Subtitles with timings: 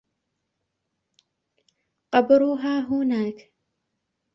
[2.13, 3.51] قبرها هناك.